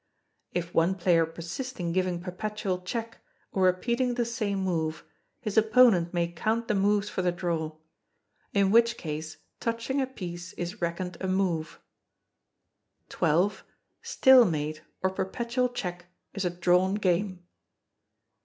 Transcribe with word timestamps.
[If 0.51 0.73
one 0.73 0.95
player 0.95 1.27
persist 1.27 1.79
in 1.79 1.91
giving 1.93 2.19
perpetual 2.19 2.81
check, 2.81 3.19
or 3.51 3.61
repeating 3.65 4.15
the 4.15 4.25
same 4.25 4.57
move, 4.57 5.03
his 5.41 5.59
opponent 5.59 6.11
may 6.11 6.27
count 6.31 6.67
the 6.67 6.73
moves 6.73 7.07
for 7.07 7.21
the 7.21 7.31
draw; 7.31 7.77
in 8.51 8.71
which 8.71 8.97
case 8.97 9.37
touching 9.59 10.01
a 10.01 10.07
piece 10.07 10.55
if 10.57 10.81
reckoned 10.81 11.17
a 11.21 11.27
move.] 11.27 11.79
xii. 13.13 13.49
Stalemate, 14.01 14.81
or 15.03 15.11
perpetual 15.11 15.69
check 15.69 16.07
is 16.33 16.45
a 16.45 16.49
drawn 16.49 16.95
game. 16.95 17.43